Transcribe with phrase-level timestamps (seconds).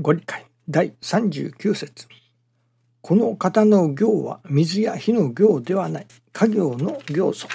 [0.00, 0.46] ご理解。
[0.70, 2.06] 第39節。
[3.02, 6.06] この方の行は水や火の行ではない。
[6.32, 7.46] 家業の行素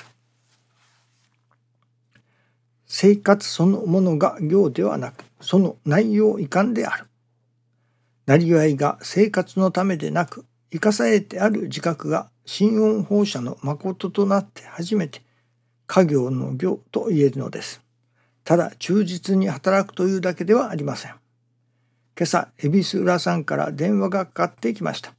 [2.86, 7.06] 生活そのものが行ではなくその内容遺憾である。
[8.28, 15.24] なりわいが生活のためでなく生かされてある自覚が心音放射の誠となって初めて
[15.88, 17.82] 家業の行と言えるのです。
[18.44, 21.16] ただ忠実に働くというだけではありません。
[22.20, 25.14] 今朝、恵比寿浦さんから電話がかかってきました。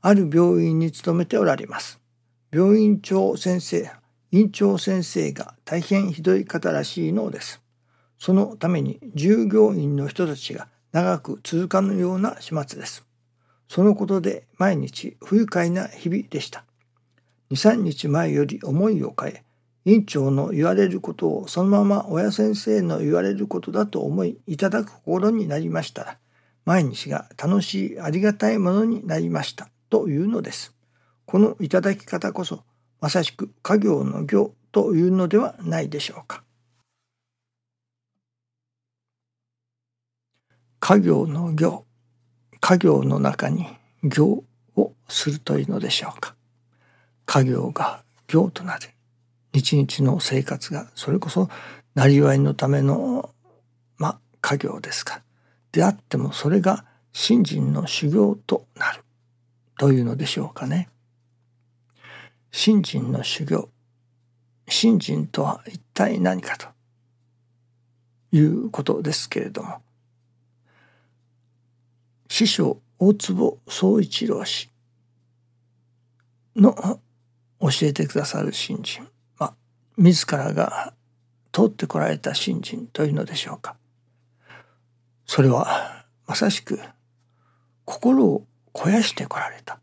[0.00, 2.00] ある病院に勤めておられます。
[2.50, 3.88] 病院長先生、
[4.32, 7.62] 院長先生が大変ひどい方らしいのです。
[8.18, 13.06] そのために従業員の人たちが長く続かぬような始末です。
[13.68, 16.64] そのことで毎日不愉快な日々でした。
[17.52, 19.44] 2、3日前より思いを変え、
[19.84, 26.18] 院長の言われることをそのまま親先生の言われることだと思いいただく心になりましたら、
[26.64, 30.74] 毎日が楽しいありがたいものになりましたというのです。
[31.26, 32.64] このいただき方こそ、
[33.00, 36.42] まさしく家業の行というのではないでしょうか。
[40.80, 41.84] 家業の行、
[42.60, 43.66] 家業の中に
[44.02, 44.44] 行
[44.76, 46.34] をするというのでしょうか。
[47.26, 48.88] 家業が行となる。
[49.52, 51.48] 日々の生活がそれこそ
[51.94, 53.30] なりわいのための
[53.98, 55.22] まあ家業ですか
[55.74, 59.02] であってもそれが信心の修行となる。
[59.76, 60.88] というのでしょうかね。
[62.52, 63.68] 信心の修行。
[64.68, 66.68] 信心とは一体何かと
[68.30, 69.82] いうことですけれども。
[72.28, 74.70] 師匠大坪宗一郎氏
[76.54, 76.72] の
[77.58, 79.08] 教えてくださる信心。
[79.96, 80.94] 自らが
[81.50, 83.74] 通ってこられた信心というのでしょうか。
[85.26, 86.78] それはまさしく
[87.84, 89.80] 心を肥やしてこられた。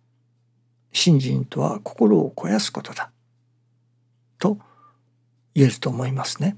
[0.94, 3.12] 信心とは心を肥やすことだ。
[4.40, 4.58] と
[5.54, 6.58] 言えると思いますね。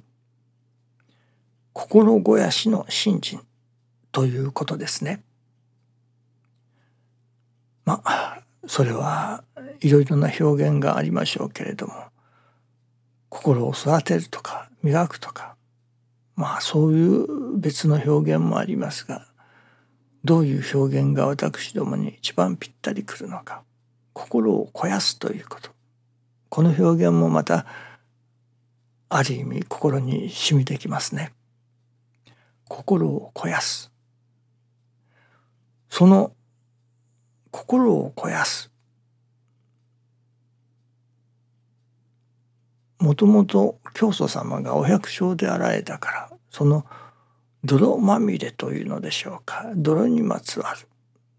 [1.73, 3.41] 心肥やしの信心。
[4.11, 5.23] ということですね。
[7.85, 9.43] まあそれは
[9.81, 11.93] いろいろな表現がありましょうけれども
[13.29, 15.52] 心を育てるとか磨くとか
[16.35, 19.27] まあそういう別の表現もありますが
[20.23, 23.63] どういう表現が私どもに一番ぴったりくるのか
[24.13, 25.71] 心を肥やすということ
[26.49, 27.65] この表現もまた
[29.09, 31.33] ある意味心に染みてきますね。
[32.67, 33.91] 心を肥やす
[35.89, 36.33] その
[37.51, 38.71] 心を肥やす
[43.03, 46.85] もともと教祖様がお百姓であられたからその
[47.65, 49.69] 泥まみれというのでしょうか。
[49.75, 50.87] 泥にまつわる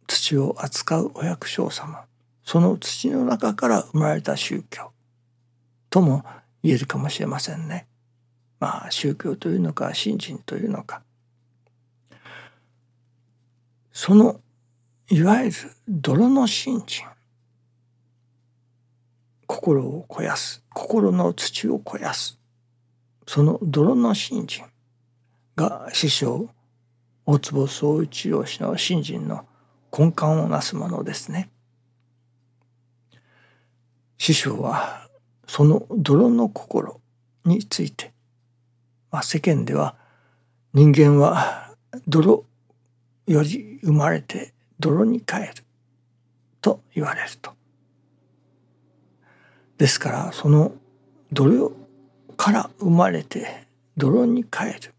[0.07, 2.05] 土を扱うお百姓様。
[2.45, 4.91] その土の中から生まれた宗教。
[5.89, 6.23] とも
[6.63, 7.87] 言えるかもしれませんね。
[8.61, 11.01] まあ宗教というのか信心というのか。
[13.91, 14.39] その
[15.09, 15.57] いわゆる
[15.89, 17.07] 泥の信心。
[19.55, 20.65] 心を肥やす。
[20.75, 22.41] 心の土を肥やす。
[23.25, 24.65] その泥の信心
[25.55, 26.51] が師匠
[27.25, 29.47] 大坪宗一郎氏の信心の
[29.97, 31.51] 根幹をなすものですね。
[34.19, 35.09] 師匠は
[35.47, 37.01] その泥の心
[37.45, 38.13] について、
[39.13, 39.95] まあ、世間では
[40.73, 41.77] 人間は
[42.09, 42.45] 泥
[43.29, 45.53] より生まれて泥に帰る
[46.61, 47.53] と言われると。
[49.79, 50.73] ですからその
[51.33, 51.73] 泥
[52.37, 54.95] から生まれて泥に帰る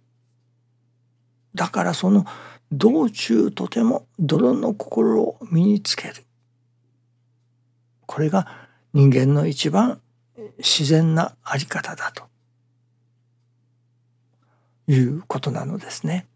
[1.54, 2.26] だからその
[2.72, 6.26] 道中とても泥の心を身につける
[8.06, 8.48] これが
[8.94, 10.02] 人間の一番
[10.58, 12.24] 自然なあり方だと
[14.88, 16.28] いうことなのですね。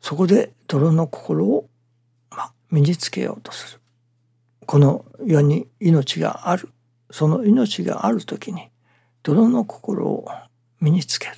[0.00, 1.68] そこで泥の心を、
[2.30, 3.80] まあ身につけようとする。
[4.66, 6.68] この世に命がある
[7.12, 8.70] その命がある時に
[9.22, 10.26] 泥の心を
[10.80, 11.36] 身につける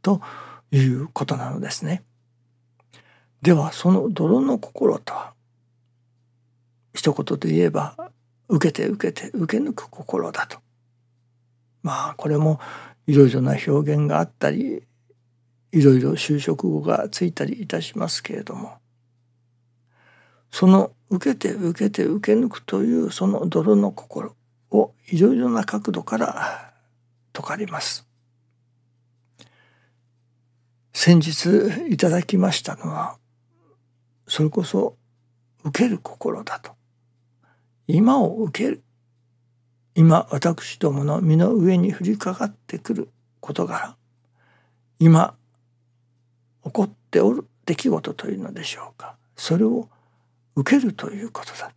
[0.00, 0.20] と
[0.72, 2.02] いうことなのですね。
[3.42, 5.34] ではその泥の心とは
[6.94, 8.10] 一言で言えば
[8.48, 10.58] 受けて受けて受け抜く心だと。
[11.82, 12.60] まあこれも
[13.06, 14.84] いろいろな表現があったり
[15.72, 18.78] いろいろ就職語がついたりいたしますけれども
[20.50, 24.34] その受けて受けて受け抜くというその泥の心
[24.70, 26.72] をいろいろな角度から
[27.36, 28.06] 説かれます。
[30.94, 33.18] 先日いただきましたのは
[34.26, 34.96] それこそ
[35.64, 36.72] 受ける心だと。
[37.86, 38.82] 今を受ける。
[39.94, 43.08] 今私どもの身の上に降りかかってくる。
[43.40, 43.96] 事柄
[44.98, 45.34] 今
[46.64, 49.16] 起こっておる出来事というのでしょうか。
[49.36, 49.88] それを
[50.54, 51.72] 受けるということだ。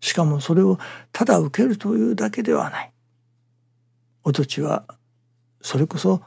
[0.00, 0.78] しかもそれを
[1.12, 2.92] ただ受けるというだけではない。
[4.24, 4.84] お土地は
[5.60, 6.22] それこそ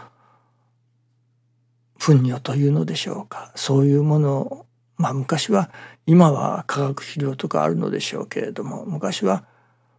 [2.00, 3.52] 糞尿というのでしょうか。
[3.56, 4.66] そういうものを
[4.98, 5.72] まあ昔は
[6.06, 9.46] 今は化学肥料とかあるのでしょうけれども昔は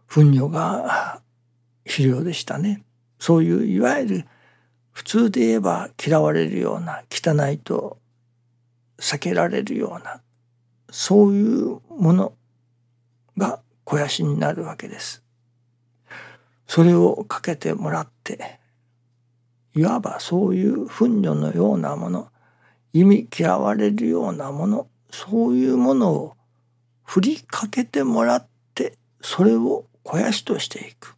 [0.07, 1.21] 糞尿が
[1.85, 2.83] 肥料でしたね。
[3.19, 4.25] そういういわゆる
[4.91, 7.99] 普通で言えば嫌われるような汚いと
[8.99, 10.21] 避けられるような
[10.89, 12.33] そういうもの
[13.37, 15.23] が肥やしになるわけです。
[16.67, 18.59] それをかけてもらって
[19.73, 22.29] いわばそういう糞尿のようなもの
[22.93, 26.35] 意味嫌われるようなものそういうものを
[27.03, 31.15] 振りかけてもらってそれを肥やしとしていく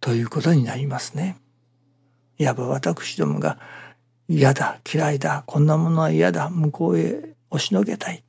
[0.00, 1.36] ということになりますね。
[2.38, 3.58] いわば私どもが
[4.32, 8.22] 嫌だ嫌いだこんなものは嫌だ向こうへ押しのけたい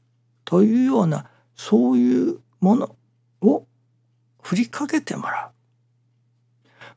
[0.44, 2.96] というようなそういうもの
[3.42, 3.68] を
[4.42, 5.52] 振りかけてもらう。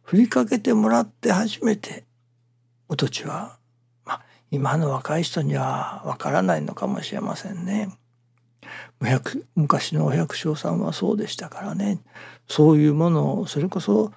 [0.05, 2.05] 振りかけてもらって初めて
[2.89, 3.59] お土地は、
[4.07, 7.91] まあ、今の若い人にはわからないのかもしれませんね。
[9.55, 11.99] 昔のお百姓さんはそうでしたからね
[12.49, 14.13] そういうものをそれこそ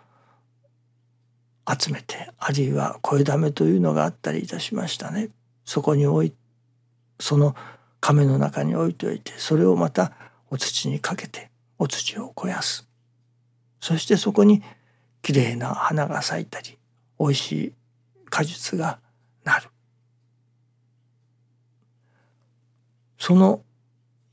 [1.68, 5.30] 集めてあるいは声だめというのがあったりいたしましたね。
[5.66, 6.34] そこに置い
[7.20, 7.56] その
[8.00, 10.14] 亀の中に置いておいてそれをまた
[10.50, 12.88] お土にかけてお土を肥やす。
[13.82, 14.64] そしてそこに
[15.22, 16.78] きれいな花が咲いたり
[17.18, 17.74] おいしい
[18.30, 19.00] 果実が
[19.44, 19.70] なる。
[23.18, 23.62] その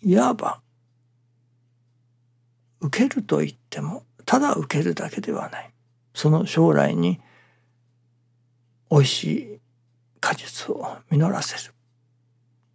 [0.02, 0.60] いわば
[2.80, 5.73] 受けると言ってもただ受けるだけではない。
[6.14, 7.20] その将来に
[8.88, 9.60] おいしい
[10.20, 11.74] 果実を実らせる。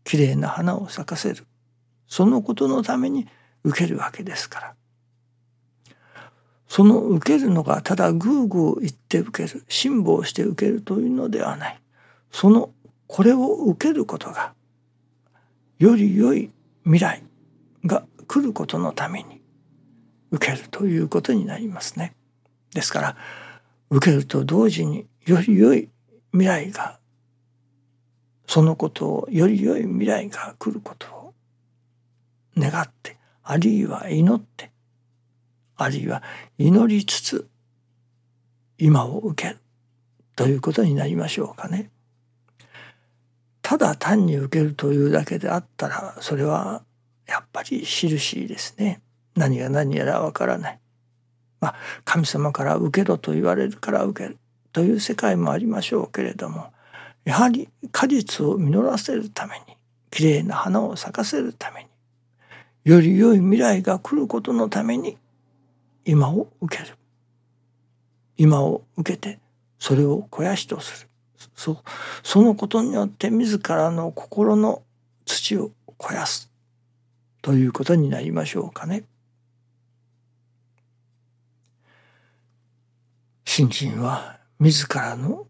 [0.04, 1.46] きれいな花を咲かせる。
[2.08, 3.28] そのことのために
[3.64, 4.76] 受けるわけですから。
[6.68, 11.80] その受けるのがただグーグー言って受ける辛抱して受けるというのではない。
[12.32, 12.72] その
[13.08, 14.54] これを受けることが
[15.80, 16.52] より良い
[16.84, 17.24] 未来
[17.86, 19.42] が来ることのために
[20.32, 22.14] 受けるということになりますね。
[22.74, 23.16] ですから
[23.89, 25.89] 受けると同時により良い
[26.31, 27.00] 未来が
[28.48, 31.33] そのことをより良い未来が来ることを
[32.57, 34.71] 願ってあるいは祈って
[35.75, 36.24] あるいは
[36.57, 37.48] 祈りつつ
[38.77, 39.60] 今を受ける
[40.36, 41.89] ということになりましょうかね。
[43.62, 46.83] ただ単に受けるというだけであったらそれは
[47.27, 49.01] やっぱり印ですね。
[49.36, 50.80] 何が何やらわからない。
[51.62, 51.76] まあ
[52.06, 54.38] 神様から受けろと言われるから受ける
[54.72, 56.68] という世界もありましょうけれども
[57.26, 59.78] やはり果実を実らせるために
[60.12, 61.90] きれいな花を咲かせるために
[62.86, 65.18] より良い未来が来ることのために
[66.06, 66.96] 今を受ける
[68.38, 69.40] 今を受けて
[69.80, 71.10] それを肥やしとする
[71.56, 71.83] そ
[72.24, 74.81] そのことによって自らの心の
[75.26, 76.50] 土を肥やす
[77.42, 79.04] ということになりましょうかね。
[83.52, 85.48] 信心は自らの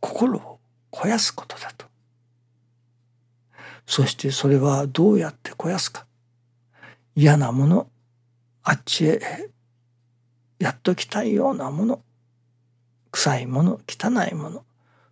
[0.00, 0.58] 心を
[0.90, 1.84] 肥やすことだと。
[3.86, 6.06] そしてそれはどうやって肥やすか。
[7.14, 7.90] 嫌なもの、
[8.62, 9.50] あっちへ
[10.58, 12.00] やっときたいようなもの、
[13.10, 14.64] 臭いもの、汚いもの、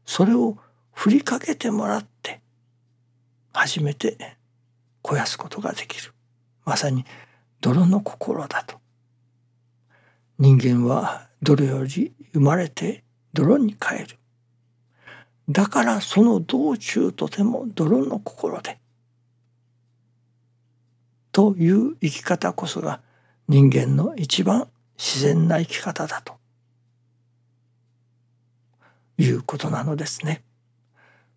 [0.06, 0.56] それを
[0.94, 2.40] 振りかけてもらって、
[3.52, 4.38] 初めて
[5.02, 6.14] 肥やすことができる。
[6.64, 7.04] まさに
[7.60, 8.80] 泥の心だと。
[10.38, 14.18] 人間は泥より生まれて泥に帰る。
[15.50, 18.78] だからその道中とても泥の心で。
[21.32, 23.00] という生き方こそが
[23.48, 26.34] 人間の一番自然な生き方だと
[29.18, 30.42] いうことなのですね。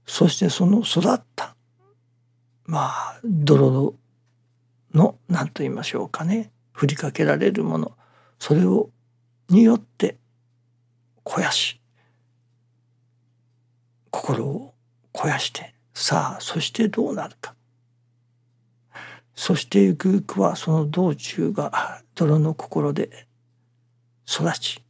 [0.05, 1.55] そしてその育った
[2.65, 3.93] まあ泥
[4.93, 7.91] の何と言いましょうかね振りかけられるもの
[8.39, 8.89] それを
[9.49, 10.17] によって
[11.23, 11.79] 肥やし
[14.11, 14.73] 心を
[15.13, 17.55] 肥やしてさあそしてどうなるか。
[19.35, 23.27] そしてゆくゆくはその道中が泥の心で
[24.27, 24.83] 育ち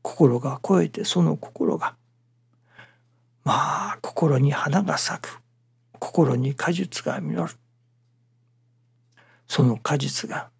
[0.00, 1.94] 心が超えてその心が
[3.44, 5.42] まあ心に花が咲く。
[5.98, 7.54] 心に果実が実る。
[9.46, 10.50] その果実が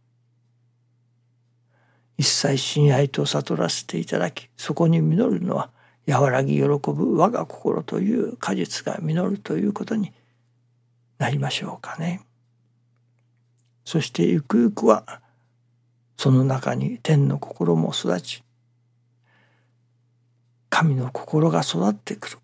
[2.19, 5.71] 一切親愛と悟らせていただきそこに実るのは
[6.07, 10.12] 和らぎ喜ぶ我が心という果実が実るということに
[11.19, 12.21] なりましょうかね。
[13.85, 15.21] そしてゆくゆくは
[16.16, 18.42] その中に天の心も育ち
[20.71, 22.38] 神の心が育ってくる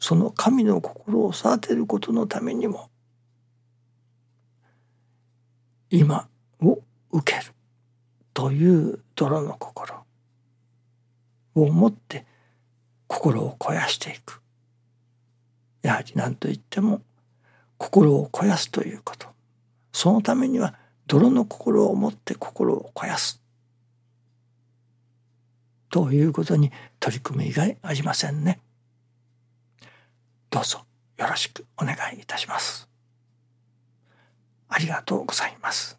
[0.00, 2.90] その神の心を育てることのためにも
[5.88, 6.28] 今
[6.60, 6.78] を
[7.12, 7.52] 受ける
[8.36, 9.94] という泥の心
[11.54, 12.26] を持って
[13.06, 14.42] 心を肥やしていく
[15.80, 17.00] やはり何と言っても
[17.78, 19.28] 心を肥やすということ
[19.90, 20.74] そのためには
[21.06, 23.40] 泥の心を持って心を肥やす
[25.88, 28.60] ということに取り組む以外ありませんね。
[30.50, 30.84] どうぞ
[31.16, 32.86] よろしくお願いいたします。
[34.68, 35.98] ありがとうございます。